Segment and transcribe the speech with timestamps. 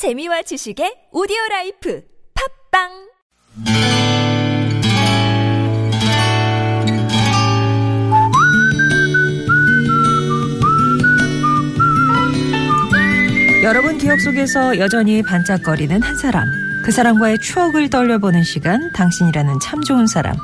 [0.00, 2.00] 재미와 지식의 오디오 라이프
[2.72, 2.88] 팟빵
[13.62, 16.48] 여러분 기억 속에서 여전히 반짝거리는 한 사람.
[16.82, 20.34] 그 사람과의 추억을 떠올려보는 시간, 당신이라는 참 좋은 사람.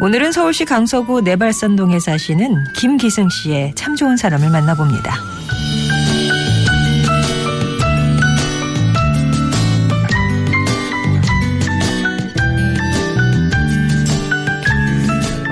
[0.00, 5.39] 오늘은 서울시 강서구 내발산동에 사시는 김기승 씨의 참 좋은 사람을 만나봅니다.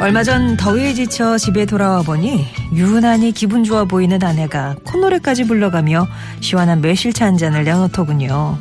[0.00, 6.06] 얼마 전 더위에 지쳐 집에 돌아와 보니 유난히 기분 좋아 보이는 아내가 콧노래까지 불러가며
[6.40, 8.56] 시원한 매실차 한 잔을 내어놓더군요.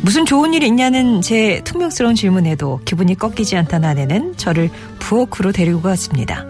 [0.00, 4.70] 무슨 좋은 일이 있냐는 제 퉁명스러운 질문에도 기분이 꺾이지 않던 아내는 저를
[5.00, 6.46] 부엌으로 데리고 갔습니다.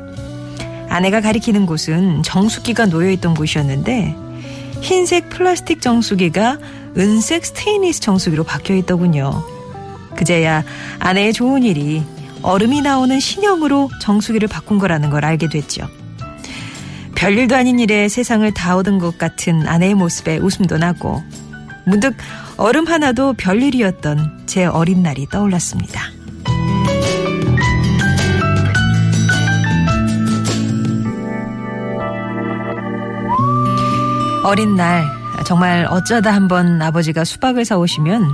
[0.91, 4.15] 아내가 가리키는 곳은 정수기가 놓여있던 곳이었는데
[4.83, 6.59] 흰색 플라스틱 정수기가
[6.99, 9.43] 은색 스테인리스 정수기로 바뀌어 있더군요.
[10.15, 10.63] 그제야
[10.99, 12.05] 아내의 좋은 일이
[12.43, 15.89] 얼음이 나오는 신형으로 정수기를 바꾼 거라는 걸 알게 됐죠.
[17.15, 21.23] 별일도 아닌 일에 세상을 다 얻은 것 같은 아내의 모습에 웃음도 나고
[21.85, 22.15] 문득
[22.57, 26.01] 얼음 하나도 별일이었던 제 어린 날이 떠올랐습니다.
[34.45, 35.05] 어린 날
[35.45, 38.33] 정말 어쩌다 한번 아버지가 수박을 사오시면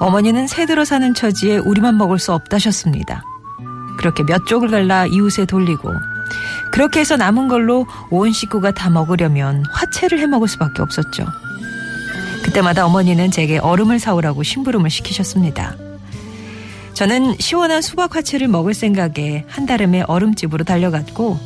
[0.00, 3.24] 어머니는 새들어 사는 처지에 우리만 먹을 수 없다셨습니다.
[3.98, 5.92] 그렇게 몇 쪽을 갈라 이웃에 돌리고
[6.70, 11.26] 그렇게 해서 남은 걸로 온 식구가 다 먹으려면 화채를 해 먹을 수밖에 없었죠.
[12.44, 15.76] 그때마다 어머니는 제게 얼음을 사오라고 심부름을 시키셨습니다.
[16.94, 21.38] 저는 시원한 수박 화채를 먹을 생각에 한달음에 얼음집으로 달려갔고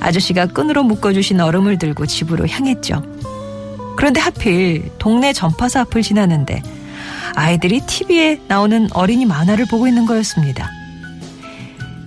[0.00, 3.02] 아저씨가 끈으로 묶어주신 얼음을 들고 집으로 향했죠.
[3.96, 6.62] 그런데 하필 동네 전파사 앞을 지나는데
[7.34, 10.70] 아이들이 TV에 나오는 어린이 만화를 보고 있는 거였습니다.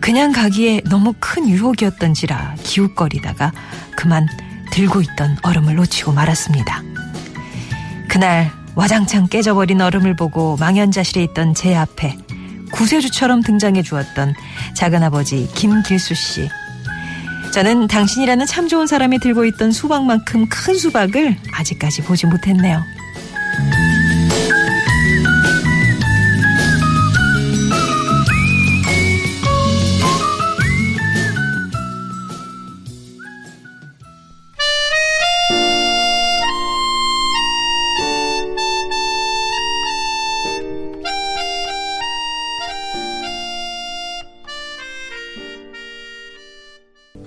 [0.06, 3.52] 그냥 가기에 너무 큰 유혹이었던지라 기웃거리다가
[3.98, 4.27] 그만
[4.70, 6.83] 들고 있던 얼음을 놓치고 말았습니다.
[8.08, 12.16] 그날 와장창 깨져버린 얼음을 보고 망연자실에 있던 제 앞에
[12.71, 14.36] 구세주처럼 등장해 주었던
[14.76, 16.49] 작은아버지 김길수 씨.
[17.52, 22.83] 저는 당신이라는 참 좋은 사람이 들고 있던 수박만큼 큰 수박을 아직까지 보지 못했네요.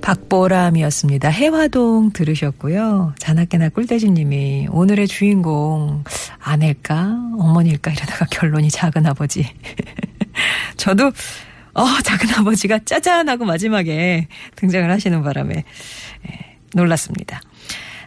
[0.09, 1.29] 박보람이었습니다.
[1.29, 3.15] 해화동 들으셨고요.
[3.19, 6.03] 자나깨나 꿀돼지님이 오늘의 주인공
[6.39, 9.47] 아내일까 어머니일까 이러다가 결론이 작은 아버지.
[10.79, 11.13] 저도
[11.75, 17.43] 어 작은 아버지가 짜잔하고 마지막에 등장을 하시는 바람에 예, 놀랐습니다.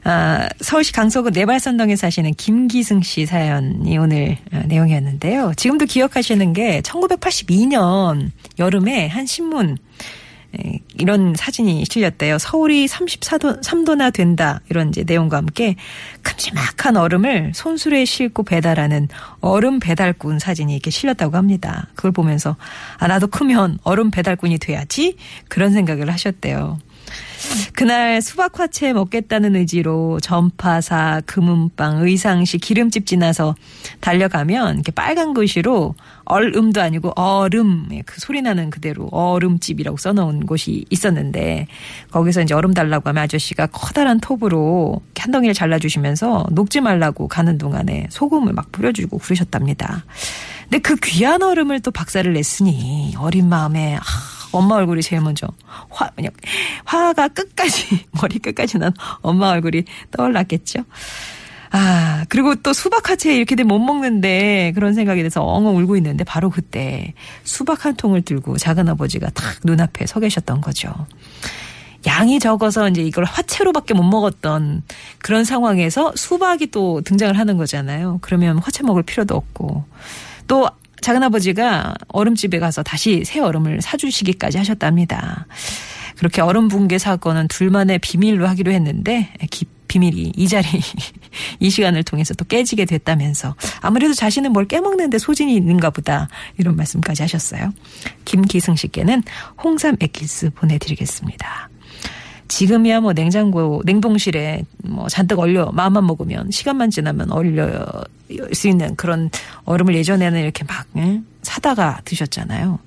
[0.03, 5.53] 아, 서울시 강서구 내발산동에 사시는 김기승 씨 사연이 오늘 어, 내용이었는데요.
[5.55, 10.20] 지금도 기억하시는 게 1982년 여름에 한 신문 예,
[10.97, 12.37] 이런 사진이 실렸대요.
[12.37, 14.59] 서울이 34도, 3도나 된다.
[14.69, 15.75] 이런 이제 내용과 함께
[16.21, 19.07] 큼지막한 얼음을 손수레에 싣고 배달하는
[19.39, 21.87] 얼음 배달꾼 사진이 이렇게 실렸다고 합니다.
[21.95, 22.57] 그걸 보면서
[22.97, 25.15] 아, 나도 크면 얼음 배달꾼이 돼야지.
[25.47, 26.79] 그런 생각을 하셨대요.
[27.81, 33.55] 그날 수박 화채 먹겠다는 의지로 전파사, 금은빵, 의상시, 기름집 지나서
[34.01, 40.85] 달려가면 이렇게 빨간 글씨로 얼음도 아니고 얼음 예, 그 소리 나는 그대로 얼음집이라고 써놓은 곳이
[40.91, 41.65] 있었는데
[42.11, 48.05] 거기서 이제 얼음 달라고 하면 아저씨가 커다란 톱으로 한 덩이를 잘라주시면서 녹지 말라고 가는 동안에
[48.11, 50.05] 소금을 막 뿌려주고 그러셨답니다.
[50.69, 54.01] 근데 그 귀한 얼음을 또 박살을 냈으니 어린 마음에 아,
[54.51, 55.47] 엄마 얼굴이 제일 먼저
[55.89, 56.31] 화 그냥
[56.85, 60.83] 화가 끝까지 머리 끝까지 난 엄마 얼굴이 떠올랐겠죠.
[61.73, 66.25] 아, 그리고 또 수박 화채 이렇게 되면 못 먹는데 그런 생각이 돼서 엉엉 울고 있는데
[66.25, 67.13] 바로 그때
[67.43, 70.93] 수박 한 통을 들고 작은 아버지가 탁 눈앞에 서 계셨던 거죠.
[72.07, 74.83] 양이 적어서 이제 이걸 화채로밖에 못 먹었던
[75.19, 78.19] 그런 상황에서 수박이 또 등장을 하는 거잖아요.
[78.21, 79.85] 그러면 화채 먹을 필요도 없고
[80.47, 80.67] 또
[81.01, 85.47] 작은아버지가 얼음집에 가서 다시 새 얼음을 사주시기까지 하셨답니다.
[86.17, 90.67] 그렇게 얼음 붕괴 사건은 둘만의 비밀로 하기로 했는데 기, 비밀이 이 자리
[91.59, 97.23] 이 시간을 통해서 또 깨지게 됐다면서 아무래도 자신은 뭘 깨먹는데 소진이 있는가 보다 이런 말씀까지
[97.23, 97.73] 하셨어요.
[98.23, 99.23] 김기승 씨께는
[99.61, 101.69] 홍삼 액기스 보내드리겠습니다.
[102.51, 107.85] 지금이야 뭐 냉장고, 냉동실에 뭐 잔뜩 얼려 마음만 먹으면 시간만 지나면 얼려
[108.51, 109.29] 수 있는 그런
[109.63, 111.21] 얼음을 예전에는 이렇게 막 예?
[111.41, 112.77] 사다가 드셨잖아요.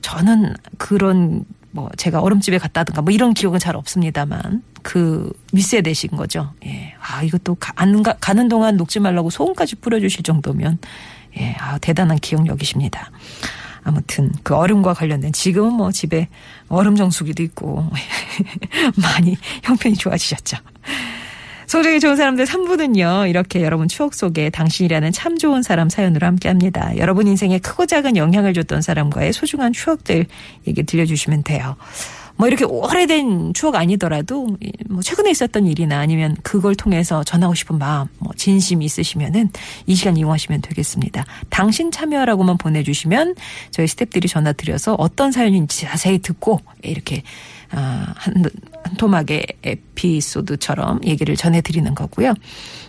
[0.00, 6.52] 저는 그런 뭐 제가 얼음집에 갔다든가 뭐 이런 기억은 잘 없습니다만 그 윗세대신 거죠.
[6.66, 6.94] 예.
[7.00, 10.78] 아, 이것도 가, 안 가, 가는 동안 녹지 말라고 소금까지 뿌려주실 정도면
[11.38, 13.12] 예, 아, 대단한 기억력이십니다.
[13.84, 16.28] 아무튼 그 얼음과 관련된 지금은 뭐 집에
[16.68, 17.86] 얼음 정수기도 있고
[18.96, 20.56] 많이 형편이 좋아지셨죠.
[21.66, 23.28] 소중히 좋은 사람들 3부는요.
[23.28, 26.96] 이렇게 여러분 추억 속에 당신이라는 참 좋은 사람 사연으로 함께합니다.
[26.98, 30.26] 여러분 인생에 크고 작은 영향을 줬던 사람과의 소중한 추억들
[30.66, 31.76] 얘기 들려주시면 돼요.
[32.36, 34.56] 뭐 이렇게 오래된 추억 아니더라도
[34.88, 39.50] 뭐 최근에 있었던 일이나 아니면 그걸 통해서 전하고 싶은 마음, 뭐 진심이 있으시면은
[39.86, 41.24] 이 시간 이용하시면 되겠습니다.
[41.48, 43.36] 당신 참여라고만 보내주시면
[43.70, 47.22] 저희 스탭들이 전화 드려서 어떤 사연인지 자세히 듣고 이렇게
[47.70, 48.44] 아, 한,
[48.94, 52.34] 한 토막의 에피소드처럼 얘기를 전해드리는 거고요.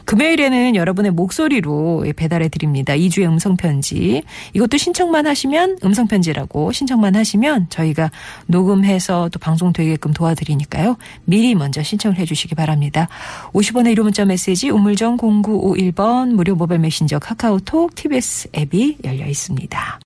[0.06, 2.94] 금요일에는 여러분의 목소리로 배달해 드립니다.
[2.94, 4.24] 2주의 음성편지.
[4.54, 8.12] 이것도 신청만 하시면 음성편지라고 신청만 하시면 저희가
[8.46, 10.98] 녹음해서 또 방송 되게끔 도와드리니까요.
[11.25, 13.07] 미리 먼저 신청을 해 주시기 바랍니다.
[13.54, 19.94] 50원의 1호 문자 메시지 우물정 0951번 무료 모바일 메신저 카카오톡 TBS 앱이 열려 있습니다.